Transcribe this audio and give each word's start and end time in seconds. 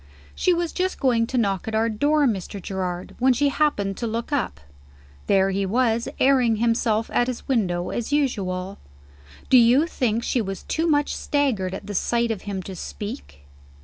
"She 0.33 0.51
was 0.51 0.71
just 0.73 0.99
going 0.99 1.27
to 1.27 1.37
knock 1.37 1.67
at 1.67 1.75
our 1.75 1.87
door, 1.87 2.25
Mr. 2.25 2.59
Gerard, 2.59 3.15
when 3.19 3.33
she 3.33 3.49
happened 3.49 3.97
to 3.97 4.07
look 4.07 4.31
up. 4.33 4.59
There 5.27 5.51
he 5.51 5.63
was, 5.63 6.09
airing 6.19 6.55
himself 6.55 7.11
at 7.13 7.27
his 7.27 7.47
window 7.47 7.91
as 7.91 8.11
usual. 8.11 8.79
Do 9.51 9.59
you 9.59 9.85
think 9.85 10.23
she 10.23 10.41
was 10.41 10.63
too 10.63 10.87
much 10.87 11.15
staggered 11.15 11.75
at 11.75 11.85
the 11.85 11.93
sight 11.93 12.31
of 12.31 12.41
him 12.49 12.63
to 12.63 12.75
speak? 12.75 13.43